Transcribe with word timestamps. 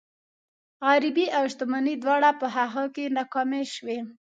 غريبي 0.87 1.25
او 1.37 1.43
شتمني 1.51 1.93
دواړه 2.03 2.29
په 2.39 2.47
هغه 2.57 2.83
کې 2.95 3.13
ناکامې 3.17 3.61
شوي. 3.75 3.99